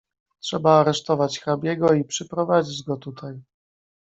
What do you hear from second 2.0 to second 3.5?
przyprowadzić go tutaj."